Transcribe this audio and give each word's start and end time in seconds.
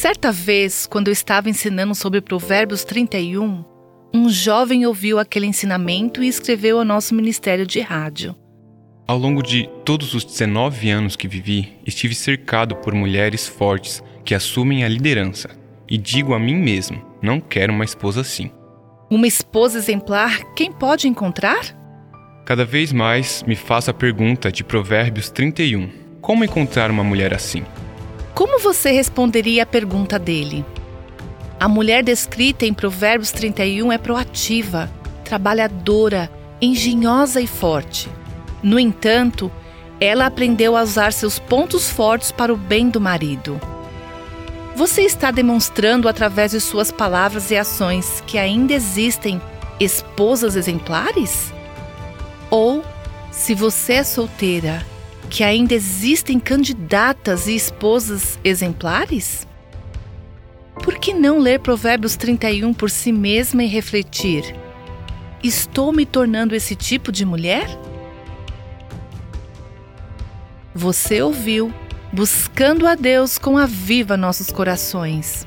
Certa 0.00 0.32
vez, 0.32 0.86
quando 0.86 1.08
eu 1.08 1.12
estava 1.12 1.50
ensinando 1.50 1.94
sobre 1.94 2.22
Provérbios 2.22 2.84
31, 2.84 3.62
um 4.14 4.30
jovem 4.30 4.86
ouviu 4.86 5.18
aquele 5.18 5.44
ensinamento 5.44 6.24
e 6.24 6.26
escreveu 6.26 6.78
ao 6.78 6.86
nosso 6.86 7.14
ministério 7.14 7.66
de 7.66 7.80
rádio. 7.80 8.34
Ao 9.06 9.18
longo 9.18 9.42
de 9.42 9.68
todos 9.84 10.14
os 10.14 10.24
19 10.24 10.88
anos 10.88 11.16
que 11.16 11.28
vivi, 11.28 11.74
estive 11.86 12.14
cercado 12.14 12.76
por 12.76 12.94
mulheres 12.94 13.46
fortes 13.46 14.02
que 14.24 14.34
assumem 14.34 14.84
a 14.84 14.88
liderança. 14.88 15.50
E 15.86 15.98
digo 15.98 16.32
a 16.32 16.38
mim 16.38 16.56
mesmo: 16.56 17.04
não 17.20 17.38
quero 17.38 17.70
uma 17.70 17.84
esposa 17.84 18.22
assim. 18.22 18.50
Uma 19.10 19.26
esposa 19.26 19.76
exemplar, 19.76 20.54
quem 20.56 20.72
pode 20.72 21.08
encontrar? 21.08 21.76
Cada 22.46 22.64
vez 22.64 22.90
mais 22.90 23.42
me 23.42 23.54
faço 23.54 23.90
a 23.90 23.94
pergunta 23.94 24.50
de 24.50 24.64
Provérbios 24.64 25.28
31: 25.28 25.90
como 26.22 26.42
encontrar 26.42 26.90
uma 26.90 27.04
mulher 27.04 27.34
assim? 27.34 27.62
Como 28.34 28.60
você 28.60 28.90
responderia 28.90 29.64
à 29.64 29.66
pergunta 29.66 30.18
dele? 30.18 30.64
A 31.58 31.68
mulher 31.68 32.02
descrita 32.02 32.64
em 32.64 32.72
Provérbios 32.72 33.32
31 33.32 33.92
é 33.92 33.98
proativa, 33.98 34.90
trabalhadora, 35.24 36.30
engenhosa 36.60 37.40
e 37.40 37.46
forte. 37.46 38.08
No 38.62 38.78
entanto, 38.78 39.50
ela 40.00 40.26
aprendeu 40.26 40.76
a 40.76 40.82
usar 40.82 41.12
seus 41.12 41.38
pontos 41.38 41.90
fortes 41.90 42.32
para 42.32 42.52
o 42.52 42.56
bem 42.56 42.88
do 42.88 43.00
marido. 43.00 43.60
Você 44.74 45.02
está 45.02 45.30
demonstrando 45.30 46.08
através 46.08 46.52
de 46.52 46.60
suas 46.60 46.90
palavras 46.90 47.50
e 47.50 47.56
ações 47.56 48.22
que 48.26 48.38
ainda 48.38 48.72
existem 48.72 49.40
esposas 49.78 50.56
exemplares? 50.56 51.52
Ou, 52.48 52.82
se 53.30 53.54
você 53.54 53.94
é 53.94 54.04
solteira, 54.04 54.82
que 55.30 55.44
ainda 55.44 55.72
existem 55.72 56.38
candidatas 56.38 57.46
e 57.46 57.54
esposas 57.54 58.38
exemplares? 58.42 59.46
Por 60.82 60.98
que 60.98 61.14
não 61.14 61.38
ler 61.38 61.60
Provérbios 61.60 62.16
31 62.16 62.74
por 62.74 62.90
si 62.90 63.12
mesma 63.12 63.62
e 63.62 63.66
refletir: 63.66 64.54
estou 65.42 65.92
me 65.92 66.04
tornando 66.04 66.54
esse 66.54 66.74
tipo 66.74 67.12
de 67.12 67.24
mulher? 67.24 67.68
Você 70.74 71.22
ouviu 71.22 71.72
Buscando 72.12 72.88
a 72.88 72.96
Deus 72.96 73.38
com 73.38 73.56
a 73.56 73.66
Viva 73.66 74.16
Nossos 74.16 74.50
Corações. 74.50 75.46